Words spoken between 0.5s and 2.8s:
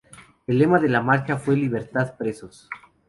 lema de la marcha fue "Libertad presos.